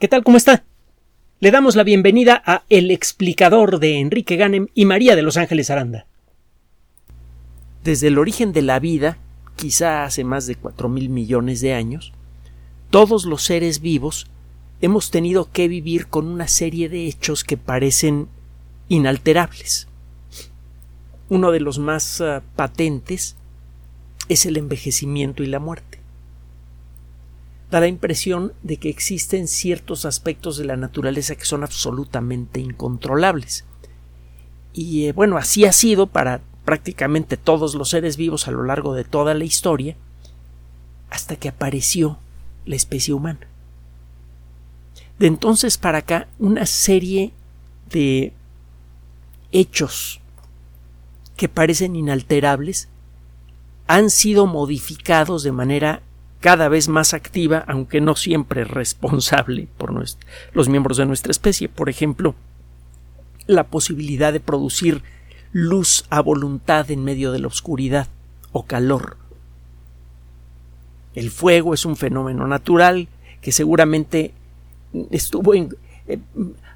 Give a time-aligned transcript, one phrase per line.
[0.00, 0.24] ¿Qué tal?
[0.24, 0.64] ¿Cómo está?
[1.38, 5.70] Le damos la bienvenida a El explicador de Enrique Ganem y María de Los Ángeles
[5.70, 6.06] Aranda.
[7.84, 9.18] Desde el origen de la vida,
[9.54, 12.12] quizá hace más de cuatro mil millones de años,
[12.90, 14.26] todos los seres vivos
[14.80, 18.26] hemos tenido que vivir con una serie de hechos que parecen
[18.88, 19.86] inalterables.
[21.28, 23.36] Uno de los más uh, patentes
[24.28, 25.93] es el envejecimiento y la muerte
[27.74, 33.64] da la impresión de que existen ciertos aspectos de la naturaleza que son absolutamente incontrolables.
[34.72, 38.94] Y eh, bueno, así ha sido para prácticamente todos los seres vivos a lo largo
[38.94, 39.96] de toda la historia,
[41.10, 42.16] hasta que apareció
[42.64, 43.40] la especie humana.
[45.18, 47.32] De entonces para acá, una serie
[47.90, 48.32] de
[49.50, 50.20] hechos
[51.36, 52.86] que parecen inalterables
[53.88, 56.02] han sido modificados de manera
[56.44, 59.94] cada vez más activa, aunque no siempre responsable por
[60.52, 61.70] los miembros de nuestra especie.
[61.70, 62.34] Por ejemplo,
[63.46, 65.02] la posibilidad de producir
[65.52, 68.08] luz a voluntad en medio de la oscuridad
[68.52, 69.16] o calor.
[71.14, 73.08] El fuego es un fenómeno natural
[73.40, 74.34] que seguramente
[75.12, 75.74] estuvo en,
[76.08, 76.18] eh,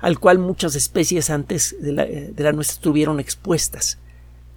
[0.01, 3.99] al cual muchas especies antes de la, de la nuestra estuvieron expuestas,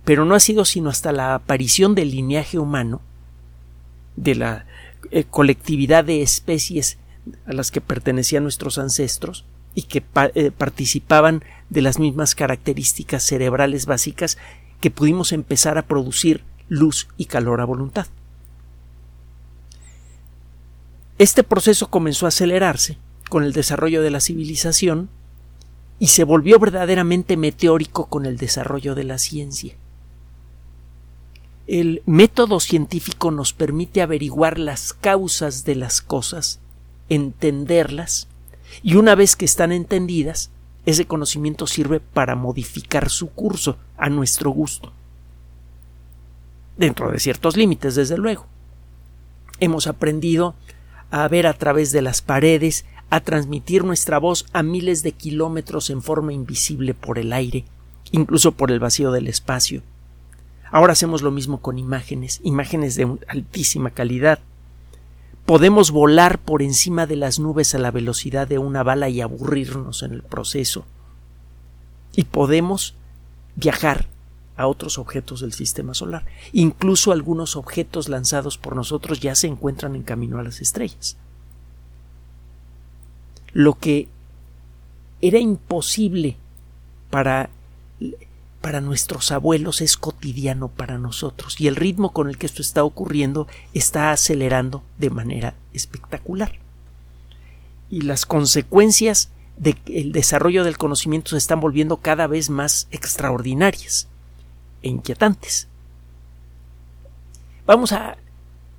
[0.05, 3.01] pero no ha sido sino hasta la aparición del lineaje humano
[4.15, 4.65] de la
[5.09, 6.97] eh, colectividad de especies
[7.45, 10.03] a las que pertenecían nuestros ancestros y que
[10.35, 14.37] eh, participaban de las mismas características cerebrales básicas
[14.79, 18.07] que pudimos empezar a producir luz y calor a voluntad.
[21.17, 22.97] Este proceso comenzó a acelerarse
[23.29, 25.09] con el desarrollo de la civilización
[25.99, 29.75] y se volvió verdaderamente meteórico con el desarrollo de la ciencia
[31.67, 36.59] el método científico nos permite averiguar las causas de las cosas,
[37.09, 38.27] entenderlas,
[38.83, 40.49] y una vez que están entendidas,
[40.85, 44.91] ese conocimiento sirve para modificar su curso a nuestro gusto.
[46.77, 48.47] Dentro de ciertos límites, desde luego.
[49.59, 50.55] Hemos aprendido
[51.11, 55.89] a ver a través de las paredes, a transmitir nuestra voz a miles de kilómetros
[55.89, 57.65] en forma invisible por el aire,
[58.11, 59.83] incluso por el vacío del espacio.
[60.71, 64.39] Ahora hacemos lo mismo con imágenes, imágenes de altísima calidad.
[65.45, 70.01] Podemos volar por encima de las nubes a la velocidad de una bala y aburrirnos
[70.01, 70.85] en el proceso.
[72.15, 72.95] Y podemos
[73.55, 74.07] viajar
[74.55, 76.25] a otros objetos del sistema solar.
[76.53, 81.17] Incluso algunos objetos lanzados por nosotros ya se encuentran en camino a las estrellas.
[83.53, 84.07] Lo que
[85.19, 86.37] era imposible
[87.09, 87.49] para
[88.61, 92.83] para nuestros abuelos es cotidiano para nosotros y el ritmo con el que esto está
[92.83, 96.59] ocurriendo está acelerando de manera espectacular.
[97.89, 104.07] Y las consecuencias del desarrollo del conocimiento se están volviendo cada vez más extraordinarias
[104.81, 105.67] e inquietantes.
[107.65, 108.17] Vamos a,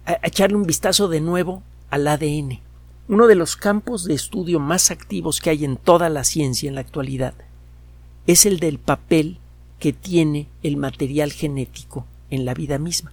[0.06, 2.60] a echarle un vistazo de nuevo al ADN,
[3.08, 6.76] uno de los campos de estudio más activos que hay en toda la ciencia en
[6.76, 7.34] la actualidad
[8.26, 9.38] es el del papel
[9.82, 13.10] que tiene el material genético en la vida misma.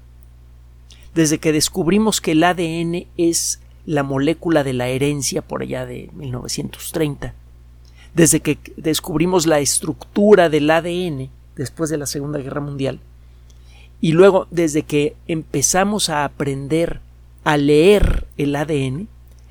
[1.15, 6.11] Desde que descubrimos que el ADN es la molécula de la herencia por allá de
[6.13, 7.33] 1930,
[8.13, 12.99] desde que descubrimos la estructura del ADN después de la Segunda Guerra Mundial,
[13.99, 17.01] y luego desde que empezamos a aprender
[17.45, 19.07] a leer el ADN,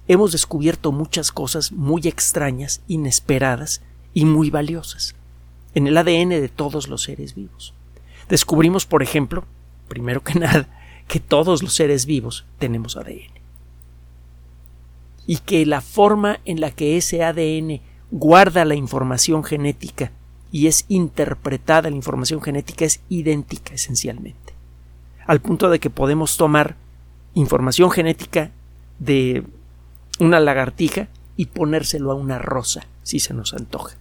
[0.07, 3.83] hemos descubierto muchas cosas muy extrañas, inesperadas
[4.15, 5.17] y muy valiosas
[5.79, 7.73] en el ADN de todos los seres vivos.
[8.29, 9.45] Descubrimos, por ejemplo,
[9.87, 10.69] primero que nada,
[11.07, 13.39] que todos los seres vivos tenemos ADN.
[15.27, 17.81] Y que la forma en la que ese ADN
[18.11, 20.11] guarda la información genética
[20.51, 24.55] y es interpretada la información genética es idéntica esencialmente.
[25.27, 26.75] Al punto de que podemos tomar
[27.35, 28.51] información genética
[28.99, 29.45] de
[30.19, 33.98] una lagartija y ponérselo a una rosa si se nos antoja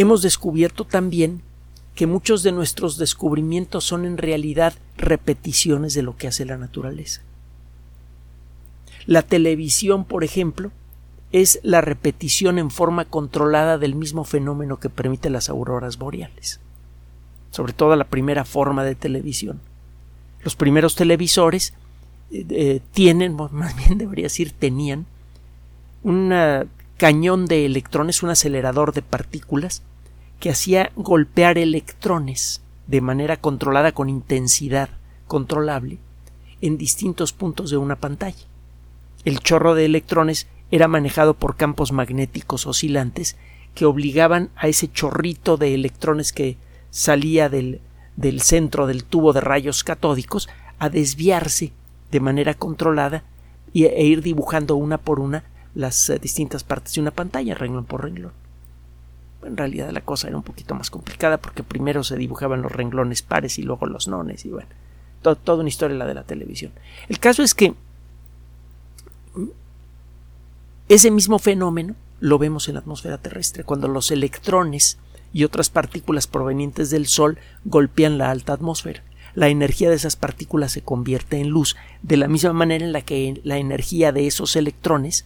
[0.00, 1.42] hemos descubierto también
[1.94, 7.20] que muchos de nuestros descubrimientos son en realidad repeticiones de lo que hace la naturaleza.
[9.06, 10.70] La televisión, por ejemplo,
[11.32, 16.60] es la repetición en forma controlada del mismo fenómeno que permite las auroras boreales,
[17.50, 19.60] sobre todo la primera forma de televisión.
[20.42, 21.74] Los primeros televisores
[22.30, 25.04] eh, eh, tienen, más bien debería decir tenían,
[26.02, 26.32] un
[26.96, 29.82] cañón de electrones, un acelerador de partículas,
[30.40, 34.88] que hacía golpear electrones de manera controlada con intensidad
[35.28, 35.98] controlable
[36.60, 38.44] en distintos puntos de una pantalla.
[39.24, 43.36] el chorro de electrones era manejado por campos magnéticos oscilantes
[43.74, 46.56] que obligaban a ese chorrito de electrones que
[46.90, 47.80] salía del,
[48.16, 50.48] del centro del tubo de rayos catódicos
[50.78, 51.72] a desviarse
[52.10, 53.22] de manera controlada
[53.74, 55.44] e ir dibujando una por una
[55.74, 58.32] las eh, distintas partes de una pantalla, renglón por renglón.
[59.42, 63.22] En realidad la cosa era un poquito más complicada porque primero se dibujaban los renglones
[63.22, 64.68] pares y luego los nones y bueno,
[65.22, 66.72] toda una historia la de la televisión.
[67.08, 67.74] El caso es que
[70.88, 74.98] ese mismo fenómeno lo vemos en la atmósfera terrestre cuando los electrones
[75.32, 79.02] y otras partículas provenientes del Sol golpean la alta atmósfera.
[79.34, 83.02] La energía de esas partículas se convierte en luz, de la misma manera en la
[83.02, 85.24] que la energía de esos electrones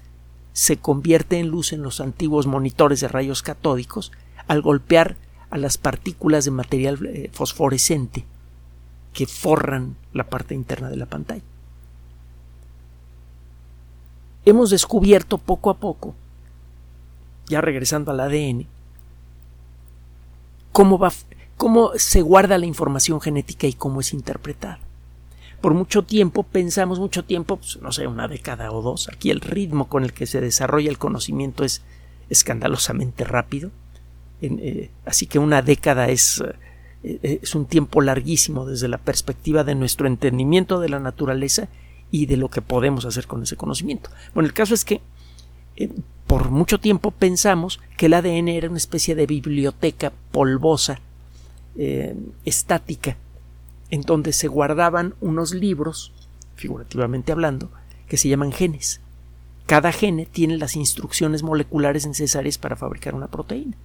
[0.55, 4.13] se convierte en luz en los antiguos monitores de rayos catódicos
[4.47, 5.17] al golpear
[5.51, 8.25] a las partículas de material eh, fosforescente
[9.13, 11.43] que forran la parte interna de la pantalla.
[14.45, 16.15] Hemos descubierto poco a poco,
[17.49, 18.67] ya regresando al ADN,
[20.71, 21.13] cómo, va,
[21.57, 24.84] cómo se guarda la información genética y cómo es interpretada
[25.65, 29.41] por mucho tiempo, pensamos mucho tiempo, pues, no sé, una década o dos, aquí el
[29.41, 31.81] ritmo con el que se desarrolla el conocimiento es
[32.29, 33.71] escandalosamente rápido,
[34.43, 36.45] eh, así que una década es,
[37.03, 41.69] eh, es un tiempo larguísimo desde la perspectiva de nuestro entendimiento de la naturaleza
[42.11, 44.11] y de lo que podemos hacer con ese conocimiento.
[44.35, 45.01] Bueno, el caso es que
[45.77, 45.89] eh,
[46.27, 51.01] por mucho tiempo pensamos que el ADN era una especie de biblioteca polvosa,
[52.45, 53.17] estática,
[53.95, 56.11] en donde se guardaban unos libros,
[56.57, 57.71] figurativamente hablando,
[58.09, 59.01] que se llaman genes.
[59.67, 63.77] Cada gene tiene las instrucciones moleculares necesarias para fabricar una proteína.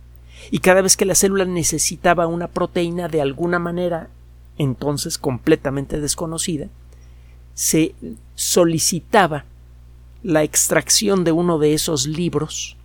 [0.50, 4.09] Y cada vez que la célula necesitaba una proteína de alguna manera,
[4.57, 6.69] entonces completamente desconocida,
[7.53, 7.94] se
[8.33, 9.45] solicitaba
[10.23, 12.77] la extracción de uno de esos libros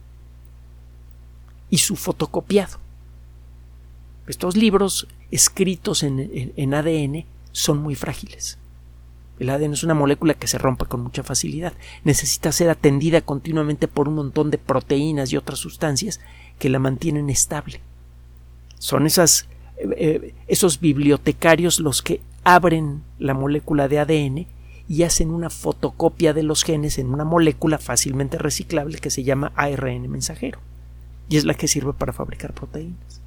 [1.71, 2.77] y su fotocopiado.
[4.27, 8.59] Estos libros escritos en, ADN son muy frágiles.
[9.41, 11.73] El ADN es una molécula que se rompe con mucha facilidad.
[12.05, 16.21] Necesita ser atendida continuamente por un montón de proteínas y otras sustancias
[16.61, 17.81] que la mantienen estable.
[18.79, 24.47] Son esas, eh, eh, esos bibliotecarios los que abren la molécula de ADN
[24.89, 29.53] y hacen una fotocopia de los genes en una molécula fácilmente reciclable que se llama
[29.57, 30.61] ARN mensajero.
[31.29, 33.24] Y es la que sirve para fabricar proteínas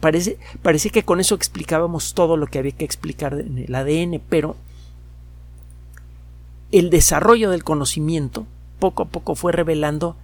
[0.00, 4.20] parece, parece que con eso explicábamos todo lo que había que explicar en el ADN,
[4.28, 4.56] pero
[6.72, 8.46] el desarrollo del conocimiento
[8.78, 10.16] poco a poco fue revelando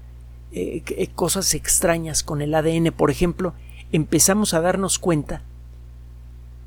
[0.53, 2.93] eh, eh, cosas extrañas con el ADN.
[2.93, 3.55] Por ejemplo,
[3.93, 5.43] empezamos a darnos cuenta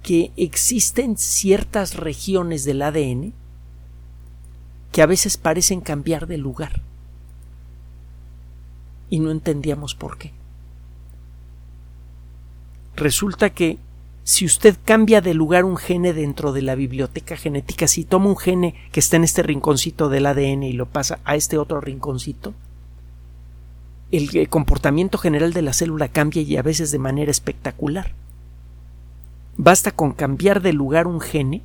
[0.01, 3.33] que existen ciertas regiones del ADN
[4.91, 6.81] que a veces parecen cambiar de lugar.
[9.09, 10.31] Y no entendíamos por qué
[12.95, 13.77] resulta que
[14.23, 18.37] si usted cambia de lugar un gene dentro de la biblioteca genética, si toma un
[18.37, 22.55] gene que está en este rinconcito del ADN y lo pasa a este otro rinconcito,
[24.11, 28.13] el comportamiento general de la célula cambia y a veces de manera espectacular.
[29.57, 31.61] Basta con cambiar de lugar un gene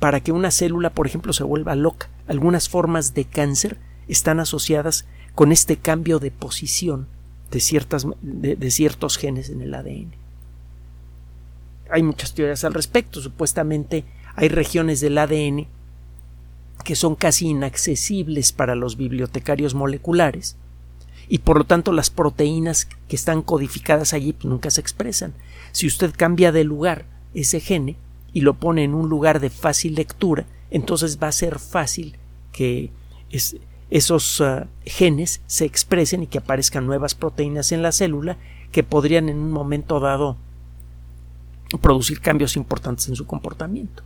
[0.00, 2.08] para que una célula, por ejemplo, se vuelva loca.
[2.26, 3.78] Algunas formas de cáncer
[4.08, 7.06] están asociadas con este cambio de posición
[7.50, 10.12] de, ciertas, de, ciertos genes en el ADN.
[11.90, 13.20] Hay muchas teorías al respecto.
[13.20, 15.66] Supuestamente hay regiones del ADN
[16.84, 20.56] que son casi inaccesibles para los bibliotecarios moleculares
[21.28, 25.34] y por lo tanto las proteínas que están codificadas allí pues, nunca se expresan.
[25.72, 27.96] Si usted cambia de lugar ese gene
[28.32, 32.16] y lo pone en un lugar de fácil lectura, entonces va a ser fácil
[32.52, 32.90] que
[33.90, 38.36] esos ah, genes se expresen y que aparezcan nuevas proteínas en la célula
[38.72, 40.36] que podrían en un momento dado
[41.80, 44.02] producir cambios importantes en su comportamiento.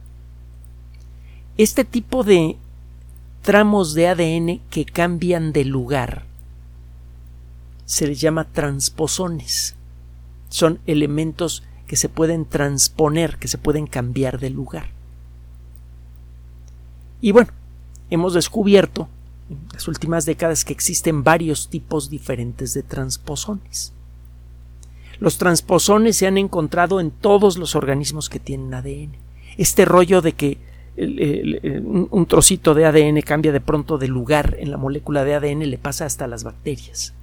[1.56, 2.56] Este tipo de
[3.42, 6.24] tramos de ADN que cambian de lugar
[7.86, 9.74] se les llama transposones.
[10.48, 14.90] Son elementos que se pueden transponer, que se pueden cambiar de lugar.
[17.20, 17.50] Y bueno,
[18.10, 19.08] hemos descubierto
[19.72, 23.92] las últimas décadas que existen varios tipos diferentes de transposones.
[25.18, 29.12] Los transposones se han encontrado en todos los organismos que tienen ADN.
[29.58, 30.58] Este rollo de que
[30.96, 35.78] un trocito de ADN cambia de pronto de lugar en la molécula de ADN le
[35.78, 37.14] pasa hasta las bacterias.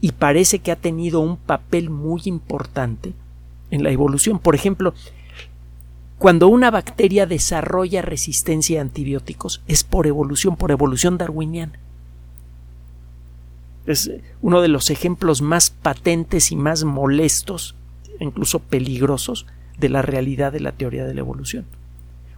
[0.00, 3.12] Y parece que ha tenido un papel muy importante
[3.70, 4.38] en la evolución.
[4.38, 4.94] Por ejemplo,
[6.22, 11.80] cuando una bacteria desarrolla resistencia a antibióticos es por evolución, por evolución darwiniana.
[13.86, 14.08] Es
[14.40, 17.74] uno de los ejemplos más patentes y más molestos,
[18.20, 19.46] incluso peligrosos,
[19.80, 21.64] de la realidad de la teoría de la evolución.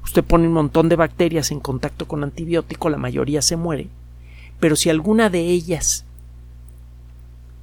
[0.03, 3.89] Usted pone un montón de bacterias en contacto con antibiótico, la mayoría se muere,
[4.61, 6.07] pero si alguna de ellas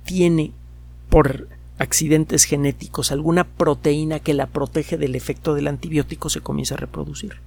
[0.05, 0.51] tiene
[1.09, 1.47] por
[1.81, 7.37] accidentes genéticos alguna proteína que la protege del efecto del antibiótico, se comienza a reproducir.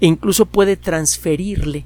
[0.00, 1.84] E incluso puede transferirle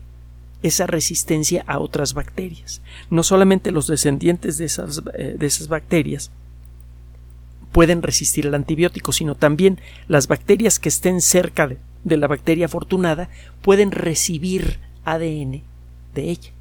[0.62, 2.80] esa resistencia a otras bacterias.
[3.10, 6.30] No solamente los descendientes de esas, eh, de esas bacterias
[7.72, 12.66] pueden resistir el antibiótico, sino también las bacterias que estén cerca de, de la bacteria
[12.66, 13.28] afortunada
[13.62, 15.62] pueden recibir ADN
[16.14, 16.52] de ella.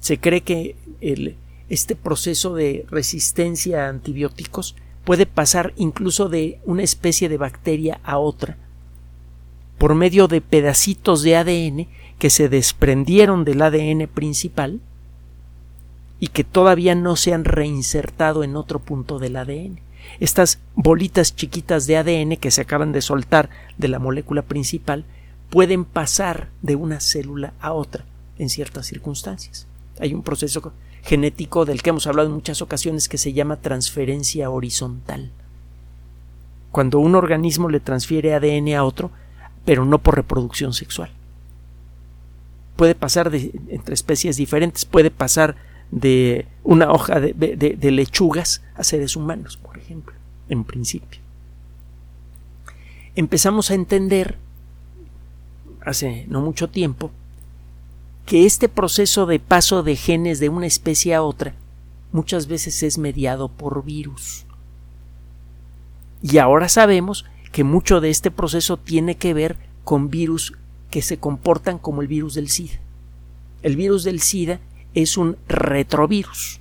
[0.00, 1.36] Se cree que el,
[1.68, 8.18] este proceso de resistencia a antibióticos puede pasar incluso de una especie de bacteria a
[8.18, 8.56] otra
[9.78, 14.80] por medio de pedacitos de ADN que se desprendieron del ADN principal
[16.18, 19.80] y que todavía no se han reinsertado en otro punto del ADN.
[20.18, 25.04] Estas bolitas chiquitas de ADN que se acaban de soltar de la molécula principal
[25.50, 28.04] pueden pasar de una célula a otra
[28.38, 29.66] en ciertas circunstancias.
[30.00, 30.72] Hay un proceso
[31.06, 35.30] genético del que hemos hablado en muchas ocasiones que se llama transferencia horizontal.
[36.72, 39.12] Cuando un organismo le transfiere ADN a otro,
[39.64, 41.10] pero no por reproducción sexual.
[42.74, 45.54] Puede pasar entre especies diferentes, puede pasar
[45.92, 50.14] de una hoja de lechugas a seres humanos, por ejemplo,
[50.48, 51.20] en principio.
[53.14, 54.36] Empezamos a entender
[55.82, 57.12] hace no mucho tiempo
[58.26, 61.54] que este proceso de paso de genes de una especie a otra
[62.10, 64.44] muchas veces es mediado por virus.
[66.22, 70.54] Y ahora sabemos que mucho de este proceso tiene que ver con virus
[70.90, 72.80] que se comportan como el virus del SIDA.
[73.62, 74.58] El virus del SIDA
[74.94, 76.60] es un retrovirus.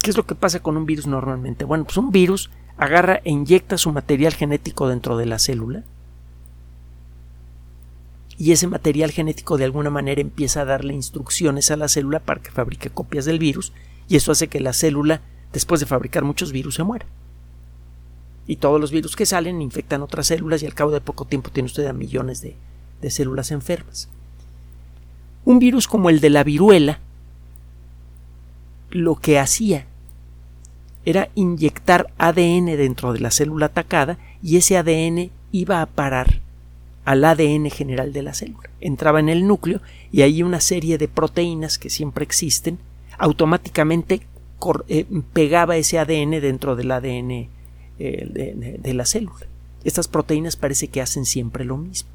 [0.00, 1.64] ¿Qué es lo que pasa con un virus normalmente?
[1.64, 5.82] Bueno, pues un virus agarra e inyecta su material genético dentro de la célula
[8.38, 12.40] y ese material genético de alguna manera empieza a darle instrucciones a la célula para
[12.40, 13.72] que fabrique copias del virus
[14.08, 15.20] y eso hace que la célula,
[15.52, 17.06] después de fabricar muchos virus, se muera.
[18.46, 21.50] Y todos los virus que salen infectan otras células y al cabo de poco tiempo
[21.50, 22.56] tiene usted a millones de,
[23.00, 24.08] de células enfermas.
[25.44, 27.00] Un virus como el de la viruela
[28.90, 29.86] lo que hacía
[31.04, 36.40] era inyectar ADN dentro de la célula atacada y ese ADN iba a parar
[37.04, 38.70] al ADN general de la célula.
[38.80, 39.80] Entraba en el núcleo
[40.10, 42.78] y ahí una serie de proteínas que siempre existen
[43.18, 44.22] automáticamente
[44.88, 47.48] eh, pegaba ese ADN dentro del ADN eh,
[47.98, 49.46] de, de la célula.
[49.84, 52.08] Estas proteínas parece que hacen siempre lo mismo.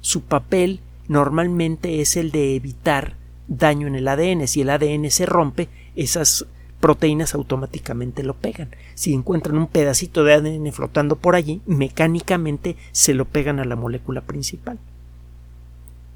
[0.00, 3.16] Su papel normalmente es el de evitar
[3.48, 4.46] daño en el ADN.
[4.46, 6.46] Si el ADN se rompe, esas
[6.80, 8.70] proteínas automáticamente lo pegan.
[8.94, 13.76] Si encuentran un pedacito de ADN flotando por allí, mecánicamente se lo pegan a la
[13.76, 14.78] molécula principal.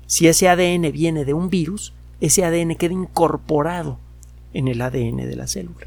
[0.07, 3.99] Si ese ADN viene de un virus, ese ADN queda incorporado
[4.53, 5.87] en el ADN de la célula.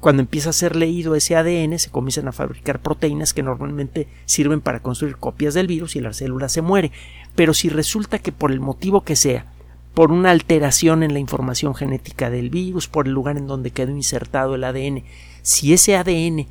[0.00, 4.60] Cuando empieza a ser leído ese ADN, se comienzan a fabricar proteínas que normalmente sirven
[4.60, 6.92] para construir copias del virus y la célula se muere.
[7.34, 9.46] Pero si resulta que por el motivo que sea
[9.94, 13.92] por una alteración en la información genética del virus, por el lugar en donde quedó
[13.92, 15.04] insertado el ADN.
[15.42, 16.48] Si ese ADN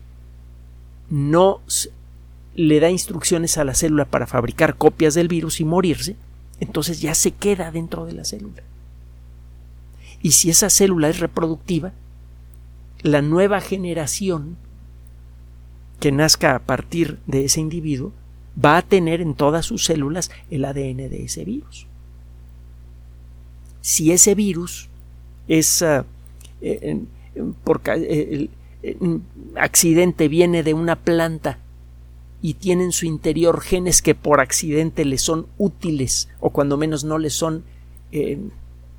[1.09, 1.61] no
[2.55, 6.15] le da instrucciones a la célula para fabricar copias del virus y morirse,
[6.61, 8.63] entonces ya se queda dentro de la célula.
[10.21, 11.91] Y si esa célula es reproductiva,
[13.01, 14.55] la nueva generación
[15.99, 18.13] que nazca a partir de ese individuo
[18.63, 21.87] va a tener en todas sus células el ADN de ese virus
[23.83, 24.89] si ese virus
[25.49, 26.05] es ah,
[26.61, 27.01] eh,
[27.65, 28.47] por eh,
[29.57, 31.59] accidente viene de una planta
[32.41, 37.03] y tiene en su interior genes que por accidente le son útiles o cuando menos
[37.03, 37.65] no le son
[38.13, 38.39] eh,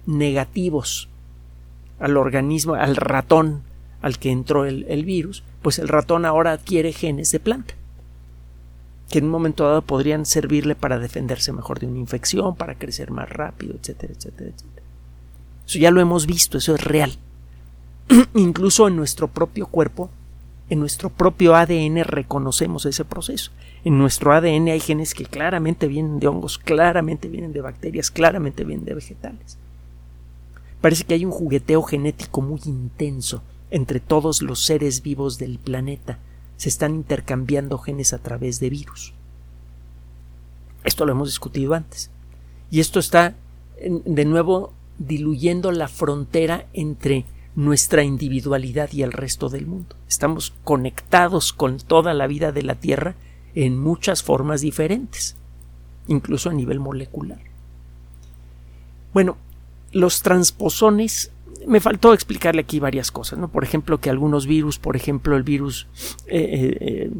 [0.04, 1.08] negativos
[1.98, 3.62] al organismo, al ratón
[4.02, 7.74] al que entró el, virus, pues el ratón ahora adquiere genes de planta
[9.10, 13.10] que en un momento dado podrían servirle para defenderse mejor de una infección, para crecer
[13.10, 14.86] más rápido, etcétera, etcétera, etcétera.
[15.66, 17.12] Eso ya lo hemos visto, eso es real.
[18.34, 20.10] Incluso en nuestro propio cuerpo,
[20.70, 23.50] en nuestro propio ADN reconocemos ese proceso.
[23.84, 28.64] En nuestro ADN hay genes que claramente vienen de hongos, claramente vienen de bacterias, claramente
[28.64, 29.58] vienen de vegetales.
[30.80, 36.18] Parece que hay un jugueteo genético muy intenso entre todos los seres vivos del planeta
[36.56, 39.12] se están intercambiando genes a través de virus.
[40.84, 42.10] Esto lo hemos discutido antes.
[42.70, 43.34] Y esto está
[43.80, 47.24] de nuevo diluyendo la frontera entre
[47.56, 49.96] nuestra individualidad y el resto del mundo.
[50.08, 53.14] Estamos conectados con toda la vida de la Tierra
[53.54, 55.36] en muchas formas diferentes,
[56.08, 57.40] incluso a nivel molecular.
[59.12, 59.36] Bueno,
[59.92, 61.30] los transposones
[61.66, 63.48] me faltó explicarle aquí varias cosas, ¿no?
[63.48, 65.86] Por ejemplo, que algunos virus, por ejemplo, el virus,
[66.26, 67.10] eh, eh,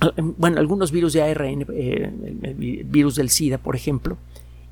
[0.00, 4.16] eh, bueno, algunos virus de ARN, el virus del SIDA, por ejemplo,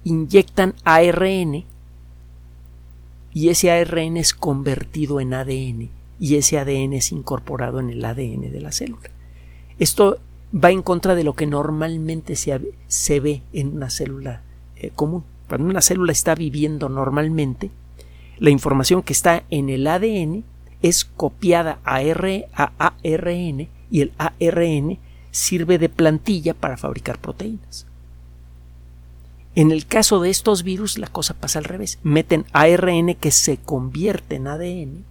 [0.04, 1.64] inyectan ARN
[3.32, 8.52] y ese ARN es convertido en ADN y ese ADN es incorporado en el ADN
[8.52, 9.10] de la célula.
[9.78, 10.18] Esto
[10.52, 14.42] va en contra de lo que normalmente se, se ve en una célula
[14.94, 15.24] común.
[15.48, 17.70] Cuando una célula está viviendo normalmente,
[18.40, 20.44] la información que está en el ADN
[20.82, 24.98] es copiada a, a ARN y el ARN
[25.30, 27.86] sirve de plantilla para fabricar proteínas.
[29.54, 31.98] En el caso de estos virus la cosa pasa al revés.
[32.02, 35.04] Meten ARN que se convierte en ADN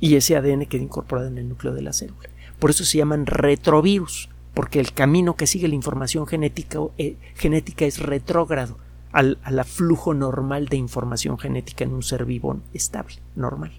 [0.00, 2.30] y ese ADN queda incorporado en el núcleo de la célula.
[2.58, 7.84] Por eso se llaman retrovirus porque el camino que sigue la información genética, eh, genética
[7.84, 8.78] es retrógrado
[9.16, 13.72] al, flujo normal de información genética en un ser vivo estable, normal.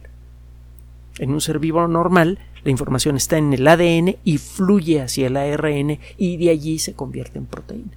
[1.20, 5.38] En un ser vivo normal, la información está en el ADN y fluye hacia el
[5.38, 7.92] ARN y de allí se convierte en proteína.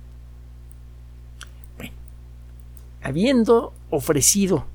[1.79, 1.95] Bueno,
[3.03, 4.67] habiendo ofrecido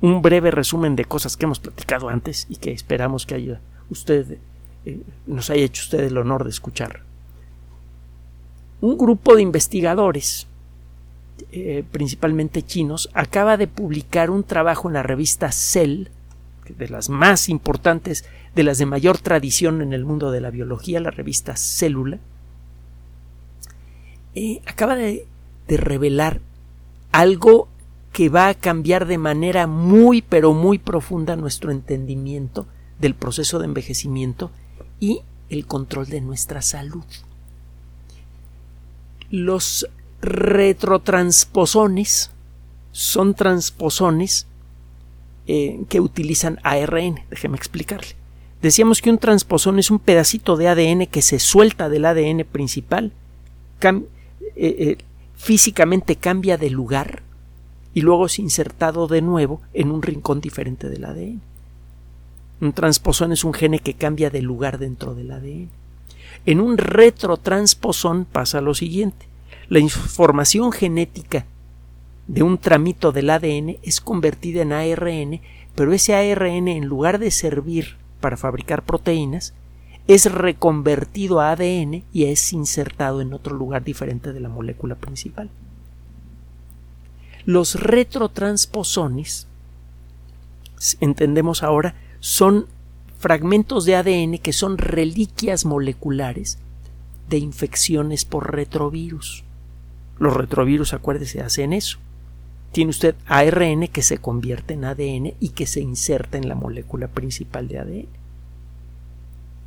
[0.00, 4.38] un breve resumen de cosas que hemos platicado antes y que esperamos que haya usted
[4.84, 7.02] eh, nos haya hecho usted el honor de escuchar
[8.80, 10.48] un grupo de investigadores,
[11.50, 16.08] eh, principalmente chinos, acaba de publicar un trabajo en la revista Cell,
[16.68, 18.24] de las más importantes,
[18.54, 22.18] de las de mayor tradición en el mundo de la biología, la revista Célula,
[24.34, 25.26] eh, acaba de,
[25.68, 26.40] de revelar
[27.10, 27.68] algo
[28.12, 32.66] que va a cambiar de manera muy pero muy profunda nuestro entendimiento
[32.98, 34.50] del proceso de envejecimiento
[35.00, 37.04] y el control de nuestra salud.
[39.30, 39.88] Los
[40.22, 42.30] retrotransposones
[42.92, 44.46] son transposones
[45.46, 47.20] eh, que utilizan ARN.
[47.28, 48.14] Déjeme explicarle.
[48.62, 53.10] Decíamos que un transposón es un pedacito de ADN que se suelta del ADN principal,
[53.82, 54.04] eh,
[54.54, 54.98] eh,
[55.34, 57.24] físicamente cambia de lugar
[57.92, 61.40] y luego es insertado de nuevo en un rincón diferente del ADN.
[62.60, 65.68] Un transposón es un gene que cambia de lugar dentro del ADN.
[66.46, 69.31] En un retrotransposón pasa lo siguiente.
[69.68, 71.46] La información genética
[72.26, 75.40] de un tramito del ADN es convertida en ARN,
[75.74, 79.54] pero ese ARN en lugar de servir para fabricar proteínas,
[80.08, 85.50] es reconvertido a ADN y es insertado en otro lugar diferente de la molécula principal.
[87.44, 89.48] Los retrotransposones,
[91.00, 92.66] entendemos ahora, son
[93.18, 96.58] fragmentos de ADN que son reliquias moleculares
[97.28, 99.44] de infecciones por retrovirus.
[100.18, 101.98] Los retrovirus, acuérdese, hacen eso.
[102.72, 107.08] Tiene usted ARN que se convierte en ADN y que se inserta en la molécula
[107.08, 108.06] principal de ADN.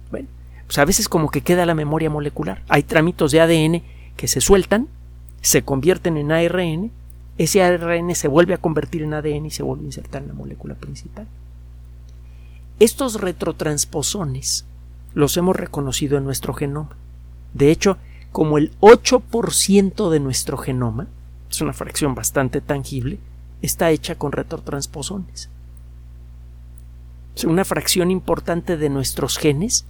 [0.09, 0.27] Bueno,
[0.65, 2.63] pues a veces como que queda la memoria molecular.
[2.67, 3.83] Hay tramitos de ADN
[4.17, 4.87] que se sueltan,
[5.41, 6.91] se convierten en ARN,
[7.37, 10.33] ese ARN se vuelve a convertir en ADN y se vuelve a insertar en la
[10.33, 11.27] molécula principal.
[12.79, 14.65] Estos retrotransposones
[15.13, 16.95] los hemos reconocido en nuestro genoma.
[17.53, 17.97] De hecho,
[18.35, 21.07] como el 8% de nuestro genoma,
[21.49, 23.17] es una fracción bastante tangible,
[23.61, 25.49] está hecha con retrotransposones.
[27.45, 29.85] Una fracción importante de nuestros genes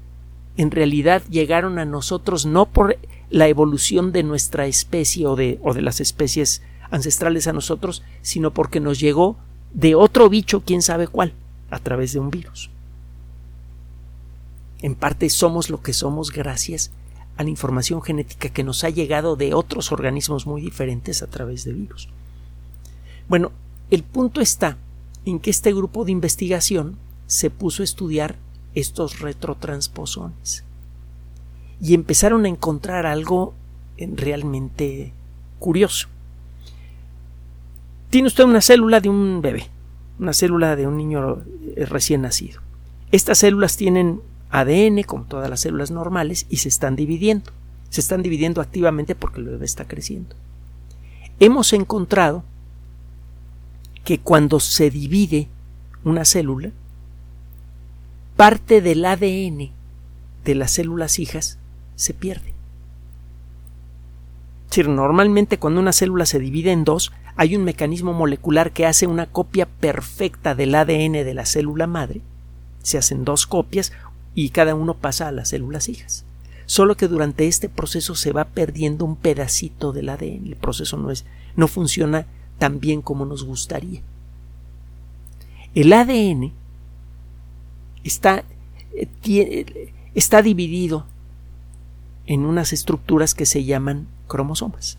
[0.57, 2.99] en realidad llegaron a nosotros no por
[3.31, 8.51] la evolución de nuestra especie o de, o de las especies ancestrales a nosotros, sino
[8.51, 9.37] porque nos llegó
[9.73, 11.33] de otro bicho, quién sabe cuál,
[11.71, 12.69] a través de un virus.
[14.83, 16.91] En parte somos lo que somos gracias
[17.37, 21.65] a la información genética que nos ha llegado de otros organismos muy diferentes a través
[21.65, 22.09] de virus.
[23.27, 23.51] Bueno,
[23.91, 24.77] el punto está
[25.25, 28.35] en que este grupo de investigación se puso a estudiar
[28.73, 30.63] estos retrotransposones
[31.81, 33.53] y empezaron a encontrar algo
[33.97, 35.13] realmente
[35.59, 36.07] curioso.
[38.09, 39.69] Tiene usted una célula de un bebé,
[40.19, 41.43] una célula de un niño
[41.75, 42.61] eh, recién nacido.
[43.11, 44.21] Estas células tienen
[44.51, 47.51] ADN, como todas las células normales, y se están dividiendo.
[47.89, 50.35] Se están dividiendo activamente porque el bebé está creciendo.
[51.39, 52.43] Hemos encontrado
[54.03, 55.47] que cuando se divide
[56.03, 56.71] una célula,
[58.35, 59.71] parte del ADN
[60.43, 61.57] de las células hijas
[61.95, 62.55] se pierde.
[64.83, 69.25] Normalmente cuando una célula se divide en dos, hay un mecanismo molecular que hace una
[69.25, 72.21] copia perfecta del ADN de la célula madre.
[72.83, 73.93] Se hacen dos copias
[74.35, 76.25] y cada uno pasa a las células hijas.
[76.65, 80.47] Solo que durante este proceso se va perdiendo un pedacito del ADN.
[80.47, 82.27] El proceso no es, no funciona
[82.59, 84.01] tan bien como nos gustaría.
[85.73, 86.53] El ADN
[88.03, 88.43] está,
[88.93, 91.05] eh, está dividido
[92.25, 94.97] en unas estructuras que se llaman cromosomas.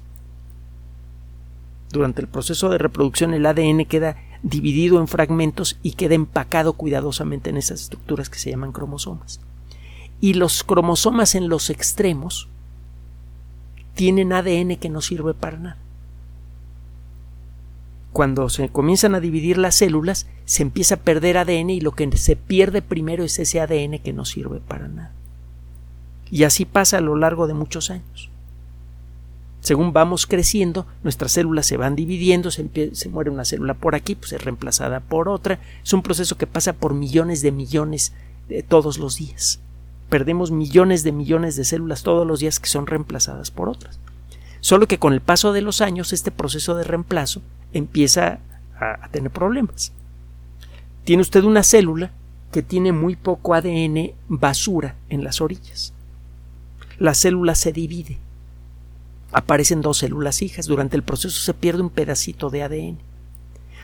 [1.90, 4.16] Durante el proceso de reproducción el ADN queda
[4.47, 9.41] dividido en fragmentos y queda empacado cuidadosamente en esas estructuras que se llaman cromosomas.
[10.21, 12.49] Y los cromosomas en los extremos
[13.95, 15.79] tienen ADN que no sirve para nada.
[18.13, 22.17] Cuando se comienzan a dividir las células, se empieza a perder ADN y lo que
[22.17, 25.13] se pierde primero es ese ADN que no sirve para nada.
[26.31, 28.31] Y así pasa a lo largo de muchos años.
[29.66, 32.68] Según vamos creciendo, nuestras células se van dividiendo, se,
[33.11, 35.59] muere una célula por aquí, pues es reemplazada por otra.
[35.83, 38.12] Es un proceso que pasa por millones de millones
[38.68, 39.59] todos los días.
[40.09, 43.98] Perdemos millones de millones de células todos los días que son reemplazadas por otras.
[44.61, 48.38] Solo que con el paso de los años este proceso de reemplazo empieza
[48.79, 49.90] a tener problemas.
[51.02, 52.12] Tiene usted una célula
[52.52, 55.92] que tiene muy poco ADN basura en las orillas
[56.98, 58.18] la célula se divide.
[59.33, 60.67] Aparecen dos células hijas.
[60.67, 62.99] Durante el proceso se pierde un pedacito de ADN.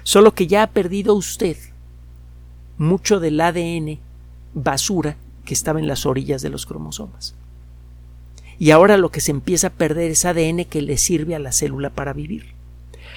[0.02, 1.56] Solo que ya ha perdido usted
[2.78, 3.98] mucho del ADN
[4.54, 7.34] basura que estaba en las orillas de los cromosomas.
[8.58, 11.52] Y ahora lo que se empieza a perder es ADN que le sirve a la
[11.52, 12.54] célula para vivir.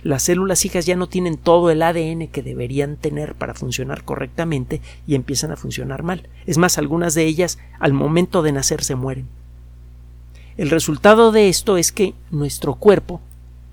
[0.04, 4.82] Las células hijas ya no tienen todo el ADN que deberían tener para funcionar correctamente
[5.08, 6.30] y empiezan a funcionar mal.
[6.46, 9.28] Es más, algunas de ellas al momento de nacer se mueren.
[10.58, 13.22] El resultado de esto es que nuestro cuerpo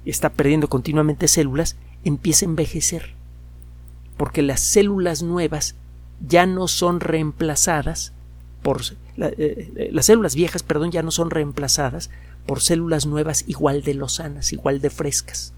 [0.05, 3.15] está perdiendo continuamente células, empieza a envejecer,
[4.17, 5.77] porque las células nuevas
[6.27, 8.13] ya no son reemplazadas
[8.63, 8.81] por
[9.17, 12.11] eh, las células viejas, perdón, ya no son reemplazadas
[12.47, 15.53] por células nuevas igual de lozanas, igual de frescas.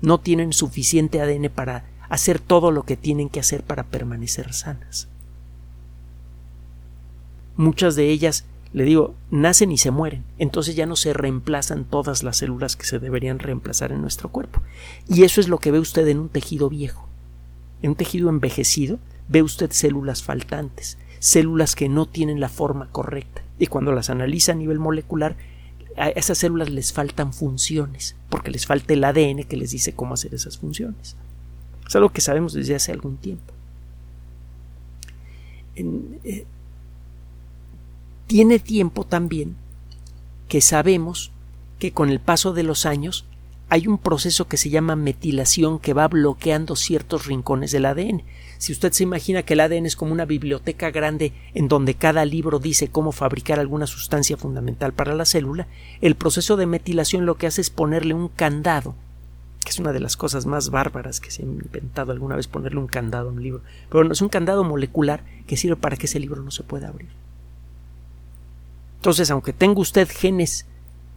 [0.00, 5.08] No tienen suficiente ADN para hacer todo lo que tienen que hacer para permanecer sanas.
[7.56, 12.24] Muchas de ellas le digo, nacen y se mueren, entonces ya no se reemplazan todas
[12.24, 14.62] las células que se deberían reemplazar en nuestro cuerpo.
[15.08, 17.08] Y eso es lo que ve usted en un tejido viejo.
[17.82, 23.42] En un tejido envejecido ve usted células faltantes, células que no tienen la forma correcta.
[23.60, 25.36] Y cuando las analiza a nivel molecular,
[25.96, 30.14] a esas células les faltan funciones, porque les falta el ADN que les dice cómo
[30.14, 31.14] hacer esas funciones.
[31.86, 33.54] Es algo que sabemos desde hace algún tiempo.
[35.76, 36.44] En, eh,
[38.26, 39.56] tiene tiempo también
[40.48, 41.30] que sabemos
[41.78, 43.26] que con el paso de los años
[43.68, 48.22] hay un proceso que se llama metilación que va bloqueando ciertos rincones del ADN.
[48.58, 52.24] Si usted se imagina que el ADN es como una biblioteca grande en donde cada
[52.24, 55.66] libro dice cómo fabricar alguna sustancia fundamental para la célula,
[56.00, 58.94] el proceso de metilación lo que hace es ponerle un candado,
[59.64, 62.78] que es una de las cosas más bárbaras que se ha inventado alguna vez ponerle
[62.78, 63.62] un candado a un libro.
[63.90, 66.88] Pero no es un candado molecular que sirve para que ese libro no se pueda
[66.88, 67.23] abrir.
[69.04, 70.64] Entonces, aunque tenga usted genes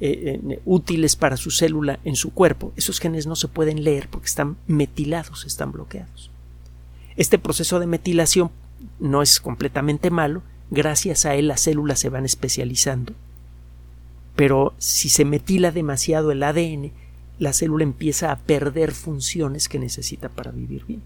[0.02, 4.10] eh, eh, útiles para su célula en su cuerpo, esos genes no se pueden leer
[4.10, 6.30] porque están metilados, están bloqueados.
[7.16, 8.52] Este proceso de metilación
[9.00, 13.14] no es completamente malo, gracias a él las células se van especializando.
[14.36, 16.92] Pero si se metila demasiado el ADN,
[17.40, 21.04] la célula empieza a perder funciones que necesita para vivir bien.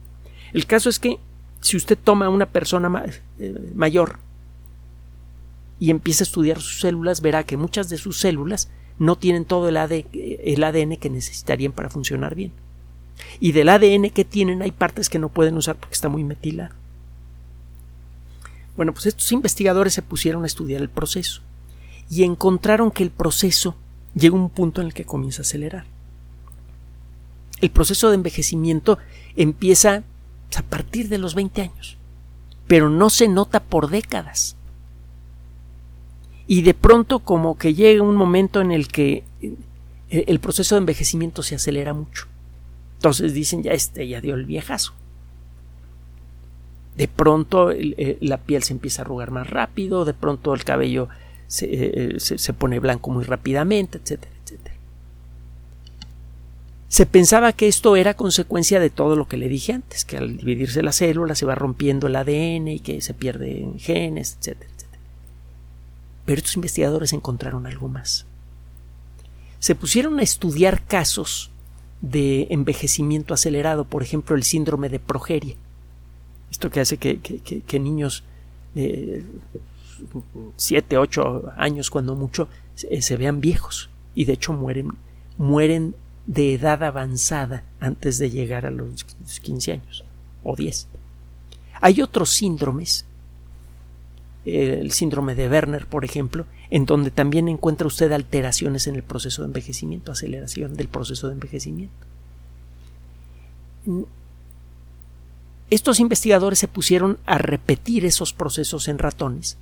[0.51, 1.19] El caso es que
[1.59, 3.05] si usted toma a una persona
[3.37, 4.17] eh, mayor
[5.81, 9.67] y empieza a estudiar sus células, verá que muchas de sus células no tienen todo
[9.67, 12.51] el, ADN que necesitarían para funcionar bien.
[13.39, 16.75] Y del ADN que tienen hay partes que no pueden usar porque está muy metilado.
[18.77, 21.41] Bueno, pues estos investigadores se pusieron a estudiar el proceso
[22.11, 23.75] y encontraron que el proceso
[24.13, 25.85] llega a un punto en el que comienza a acelerar.
[27.59, 28.99] El proceso de envejecimiento
[29.35, 30.03] empieza
[30.55, 31.97] a partir de los 20 años,
[32.67, 34.57] pero no se nota por décadas
[36.51, 39.55] y de pronto como que llega un momento en el que eh,
[40.09, 42.27] el proceso de envejecimiento se acelera mucho.
[42.97, 44.91] Entonces dicen, ya este ya dio el viejazo.
[46.97, 51.07] De pronto eh, la piel se empieza a arrugar más rápido, de pronto el cabello
[51.47, 54.75] se, eh, se, pone blanco muy rápidamente, etcétera, etcétera.
[56.89, 60.35] Se pensaba que esto era consecuencia de todo lo que le dije antes, que al
[60.35, 64.70] dividirse la célula se va rompiendo el ADN y que se pierden genes, etcétera.
[66.25, 68.25] Pero estos investigadores encontraron algo más.
[69.59, 71.51] Se pusieron a estudiar casos
[72.01, 75.55] de envejecimiento acelerado, por ejemplo, el síndrome de progeria.
[76.49, 78.23] Esto que hace que, niños
[78.73, 79.23] de
[80.57, 84.91] 7, 8 años, cuando mucho, se, se vean viejos y de hecho mueren,
[85.37, 89.05] mueren de edad avanzada antes de llegar a los
[89.41, 90.03] 15 años
[90.43, 90.87] o 10.
[91.81, 93.05] Hay otros síndromes,
[94.45, 99.41] el síndrome de Werner, por ejemplo, en donde también encuentra usted alteraciones en el proceso
[99.41, 102.07] de envejecimiento, aceleración del proceso de envejecimiento.
[105.69, 109.57] Estos investigadores se pusieron a repetir esos procesos en ratones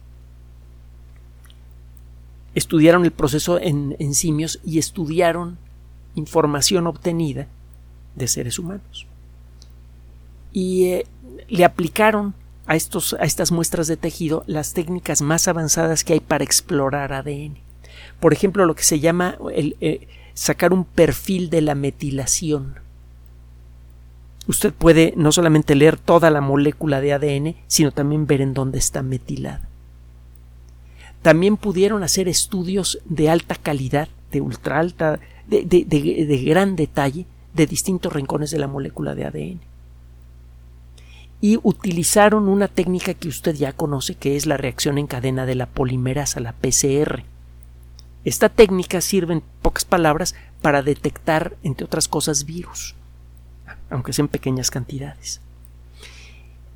[2.56, 5.58] estudiaron el proceso en, simios y estudiaron
[6.16, 7.48] información obtenida
[8.16, 9.06] de seres humanos.
[10.52, 11.06] Y eh,
[11.48, 12.34] le aplicaron
[12.70, 17.58] a, estas muestras de tejido las técnicas más avanzadas que hay para explorar ADN.
[18.20, 22.76] Por ejemplo, lo que se llama eh, sacar un perfil de la metilación.
[24.48, 28.78] Usted puede no solamente leer toda la molécula de ADN, sino también ver en dónde
[28.78, 29.68] está metilada.
[31.24, 38.14] También pudieron hacer estudios de alta calidad, de ultra alta, de, gran detalle, de distintos
[38.14, 39.60] rincones de la molécula de ADN.
[41.42, 45.56] Y utilizaron una técnica que usted ya conoce, que es la reacción en cadena de
[45.56, 47.24] la polimerasa, la PCR.
[48.26, 52.96] Esta técnica sirve, en pocas palabras, para detectar, entre otras cosas, virus,
[53.90, 55.40] aunque sean pequeñas cantidades.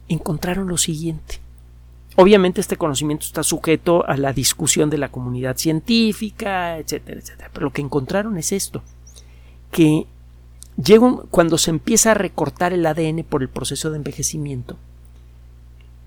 [0.08, 1.40] Encontraron lo siguiente.
[2.16, 7.50] Obviamente este conocimiento está sujeto a la discusión de la comunidad científica, etcétera, etcétera.
[7.52, 8.84] Pero lo que encontraron es esto,
[9.72, 10.06] que
[11.30, 14.78] cuando se empieza a recortar el ADN por el proceso de envejecimiento,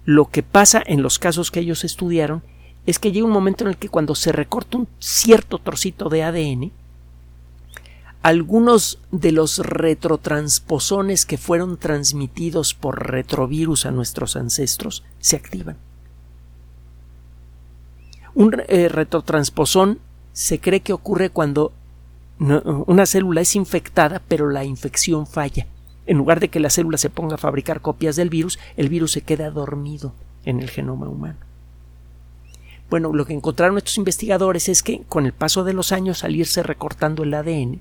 [0.04, 2.42] lo que pasa en los casos que ellos estudiaron
[2.86, 6.22] es que llega un momento en el que cuando se recorta un cierto trocito de
[6.22, 6.72] ADN,
[8.22, 15.76] algunos de los retrotransposones que fueron transmitidos por retrovirus a nuestros ancestros se activan.
[18.34, 20.00] Un eh, retrotransposón
[20.32, 21.72] se cree que ocurre cuando
[22.38, 25.66] una célula es infectada, pero la infección falla.
[26.06, 29.12] En lugar de que la célula se ponga a fabricar copias del virus, el virus
[29.12, 30.12] se queda dormido
[30.44, 31.38] en el genoma humano.
[32.88, 36.36] Bueno, lo que encontraron estos investigadores es que con el paso de los años al
[36.36, 37.80] irse recortando el ADN,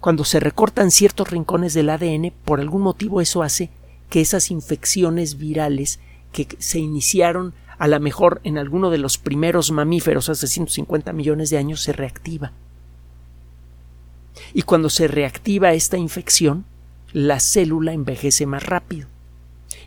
[0.00, 3.70] cuando se recortan ciertos rincones del ADN, por algún motivo eso hace
[4.08, 5.98] que esas infecciones virales
[6.32, 11.50] que se iniciaron a lo mejor en alguno de los primeros mamíferos hace 150 millones
[11.50, 12.52] de años se reactiva.
[14.54, 16.64] Y cuando se reactiva esta infección,
[17.12, 19.08] la célula envejece más rápido.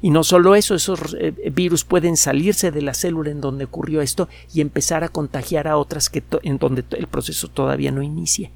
[0.01, 4.01] Y no solo eso, esos eh, virus pueden salirse de la célula en donde ocurrió
[4.01, 8.51] esto y empezar a contagiar a otras que en donde el proceso todavía no inicia.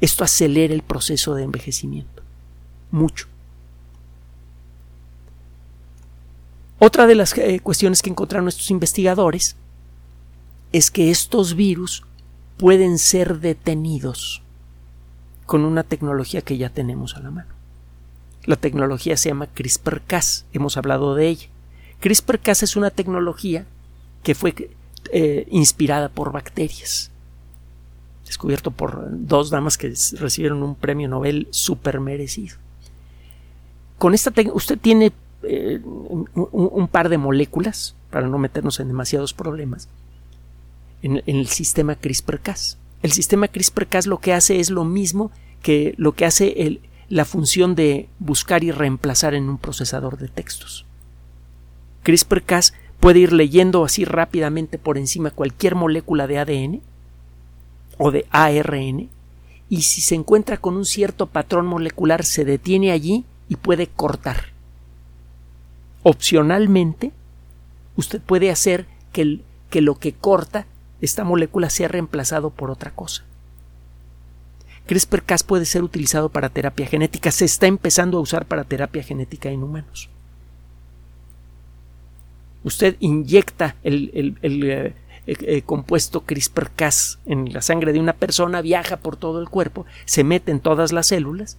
[0.00, 2.22] Esto acelera el proceso de envejecimiento.
[2.90, 3.26] Mucho.
[6.80, 9.56] Otra de las eh, cuestiones que encontraron estos investigadores
[10.72, 12.04] es que estos virus
[12.58, 14.42] pueden ser detenidos
[15.46, 17.48] con una tecnología que ya tenemos a la mano.
[18.44, 21.48] La tecnología se llama CRISPR-Cas, hemos hablado de ella.
[22.00, 23.64] CRISPR-Cas es una tecnología
[24.22, 24.54] que fue
[25.12, 27.10] eh, inspirada por bacterias,
[28.26, 32.56] descubierto por dos damas que recibieron un premio Nobel super merecido.
[33.96, 39.88] Con esta usted tiene eh, un, par de moléculas, para no meternos en demasiados problemas,
[41.02, 42.78] en, el sistema CRISPR-Cas.
[43.02, 45.30] El sistema CRISPR-Cas lo que hace es lo mismo
[45.62, 50.84] que lo que hace la función de buscar y reemplazar en un procesador de textos.
[52.02, 56.80] CRISPR-Cas puede ir leyendo así rápidamente por encima cualquier molécula de ADN
[57.96, 59.08] o de ARN
[59.68, 64.52] y si se encuentra con un cierto patrón molecular se detiene allí y puede cortar
[66.02, 67.12] opcionalmente,
[67.96, 70.66] usted puede hacer que lo que corta
[71.00, 73.24] esta molécula sea reemplazado por otra cosa.
[74.86, 79.50] CRISPR-Cas puede ser utilizado para terapia genética, se está empezando a usar para terapia genética
[79.50, 80.08] en humanos.
[82.64, 84.94] Usted inyecta el, eh,
[85.26, 90.24] eh, compuesto CRISPR-Cas en la sangre de una persona, viaja por todo el cuerpo, se
[90.24, 91.58] mete en todas las células,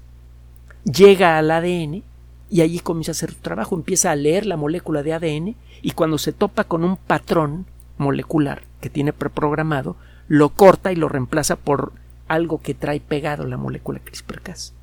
[0.84, 2.04] llega al ADN
[2.50, 5.92] y allí comienza a hacer su trabajo, empieza a leer la molécula de ADN y
[5.92, 9.96] cuando se topa con un patrón molecular que tiene preprogramado,
[10.28, 11.92] lo corta y lo reemplaza por
[12.28, 14.74] algo que trae pegado la molécula CRISPR-Cas.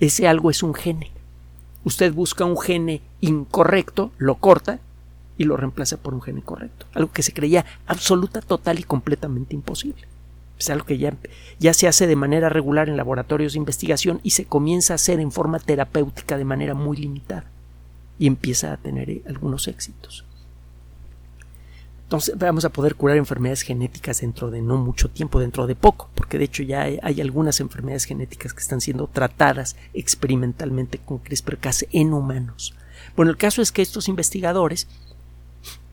[0.00, 1.10] Ese algo es un gene.
[1.84, 4.80] Usted busca un gene incorrecto, lo corta
[5.38, 9.54] y lo reemplaza por un gene correcto, algo que se creía absoluta, total y completamente
[9.54, 10.02] imposible.
[10.58, 11.14] Es algo que ya,
[11.58, 15.18] ya se hace de manera regular en laboratorios de investigación y se comienza a hacer
[15.18, 17.44] en forma terapéutica de manera muy limitada
[18.18, 20.26] y empieza a tener eh, algunos éxitos.
[22.10, 26.10] Entonces vamos a poder curar enfermedades genéticas dentro de no mucho tiempo, dentro de poco,
[26.16, 31.86] porque de hecho ya hay, algunas enfermedades genéticas que están siendo tratadas experimentalmente con CRISPR-Cas
[31.92, 32.74] en humanos.
[33.14, 34.88] Bueno, el caso es que estos investigadores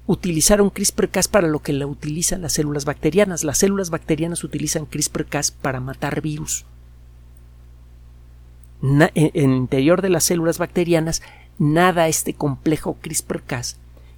[0.07, 3.43] utilizaron CRISPR-Cas para lo que la utilizan las células bacterianas.
[3.43, 6.65] Las células bacterianas utilizan CRISPR-Cas para matar virus.
[8.81, 11.21] en el interior de las células bacterianas
[11.59, 13.77] nada este complejo CRISPR-Cas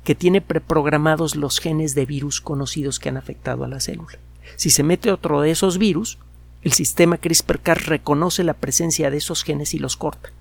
[0.10, 4.18] que tiene preprogramados los genes de virus conocidos que han afectado a la célula.
[4.56, 6.18] Si se mete otro de esos virus,
[6.64, 10.32] el sistema CRISPR-Cas reconoce la presencia de esos genes y los corta.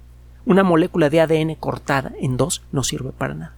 [0.46, 3.54] Una molécula de ADN cortada en dos no sirve para nada.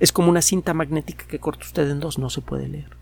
[0.00, 2.96] Es como una cinta magnética que corta usted en dos, no se puede leer.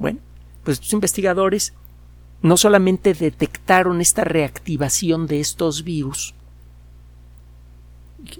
[0.00, 0.18] Bueno,
[0.64, 1.74] pues estos investigadores
[2.42, 6.34] no solamente detectaron esta reactivación de estos virus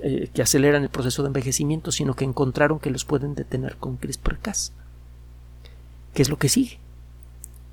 [0.03, 3.97] eh, que aceleran el proceso de envejecimiento, sino que encontraron que los pueden detener con
[3.97, 4.73] CRISPR-Cas.
[6.15, 6.79] ¿Qué es lo que sigue?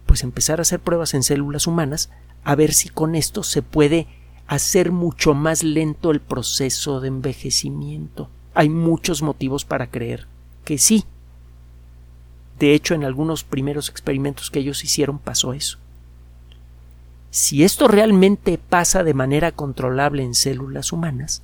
[0.06, 2.10] Pues empezar a hacer pruebas en células humanas
[2.44, 4.08] a ver si con esto se puede
[4.48, 8.30] hacer mucho más lento el proceso de envejecimiento.
[8.54, 10.28] Hay muchos motivos para creer
[10.66, 11.06] que sí.
[12.60, 15.80] De hecho, en algunos primeros experimentos que ellos hicieron pasó eso.
[17.32, 21.42] Si esto realmente pasa de manera controlable en células humanas,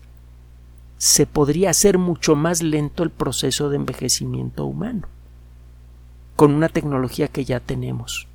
[1.00, 5.08] se podría hacer mucho más lento el proceso de envejecimiento humano,
[6.36, 8.28] con una tecnología que ya tenemos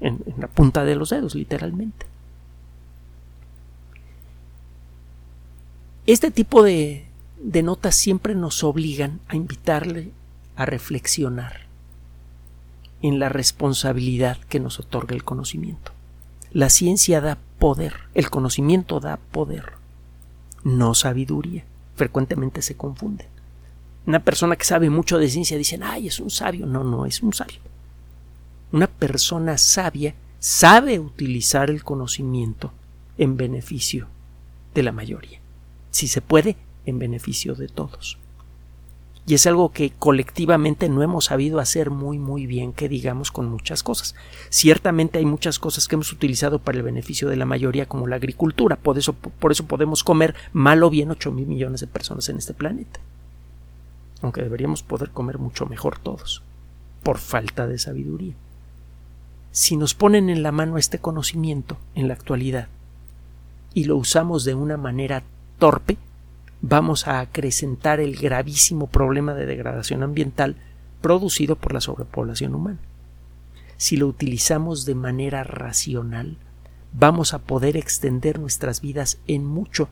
[0.00, 2.06] en, la punta de los dedos, literalmente.
[6.06, 7.06] Este tipo de,
[7.40, 10.10] de notas siempre nos obligan a invitarle
[10.56, 11.68] a reflexionar
[13.00, 15.92] en la responsabilidad que nos otorga el conocimiento.
[16.50, 19.74] La ciencia da poder, el conocimiento da poder,
[20.64, 21.64] no sabiduría.
[21.98, 23.26] Frecuentemente se confunden.
[24.06, 26.64] Una persona que sabe mucho de ciencia dice, ay, es un sabio.
[26.64, 27.58] No, no es un sabio.
[28.72, 32.72] Una persona sabia sabe utilizar el conocimiento
[33.18, 34.06] en beneficio
[34.74, 35.40] de la mayoría.
[35.90, 36.56] Si se puede,
[36.86, 38.16] en beneficio de todos
[39.28, 43.46] y es algo que colectivamente no hemos sabido hacer muy muy bien que digamos con
[43.50, 44.14] muchas cosas.
[44.48, 48.16] Ciertamente hay muchas cosas que hemos utilizado para el beneficio de la mayoría como la
[48.16, 52.30] agricultura, por eso, por eso podemos comer mal o bien 8 mil millones de personas
[52.30, 53.00] en este planeta.
[54.22, 56.42] Aunque deberíamos poder comer mucho mejor todos,
[57.02, 58.32] por falta de sabiduría.
[59.52, 62.68] Si nos ponen en la mano este conocimiento en la actualidad
[63.74, 65.22] y lo usamos de una manera
[65.58, 65.98] torpe,
[66.60, 70.56] vamos a acrecentar el gravísimo problema de degradación ambiental
[71.00, 72.78] producido por la sobrepoblación humana.
[73.76, 76.36] Si lo utilizamos de manera racional,
[76.92, 79.88] vamos a poder extender nuestras vidas en mucho,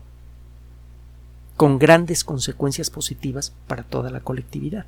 [1.55, 4.85] con grandes consecuencias positivas para toda la colectividad.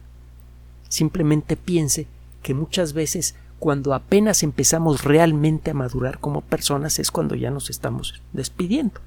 [0.90, 2.08] Simplemente piense
[2.44, 7.70] que muchas veces cuando apenas empezamos realmente a madurar como personas es cuando ya nos
[7.70, 9.02] estamos despidiendo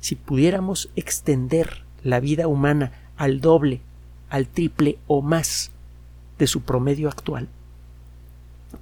[0.00, 3.80] si pudiéramos extender la vida humana al doble,
[4.28, 5.70] al triple o más
[6.38, 7.48] de su promedio actual,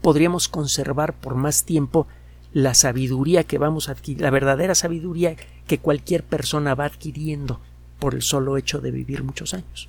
[0.01, 2.07] podríamos conservar por más tiempo
[2.53, 7.61] la sabiduría que vamos a adquirir, la verdadera sabiduría que cualquier persona va adquiriendo
[7.99, 9.89] por el solo hecho de vivir muchos años.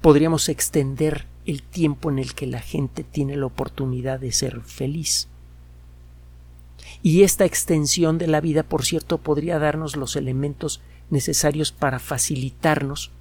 [0.00, 5.28] Podríamos extender el tiempo en el que la gente tiene la oportunidad de ser feliz.
[7.02, 10.80] Y esta extensión de la vida, por cierto, podría darnos los elementos
[11.10, 13.12] necesarios para facilitarnos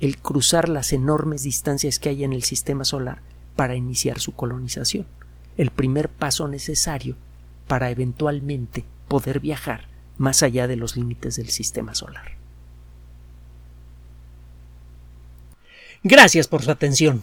[0.00, 3.20] el cruzar las enormes distancias que hay en el sistema solar
[3.54, 5.06] para iniciar su colonización,
[5.56, 7.16] el primer paso necesario
[7.68, 9.86] para eventualmente poder viajar
[10.18, 12.32] más allá de los límites del sistema solar.
[16.02, 17.22] Gracias por su atención.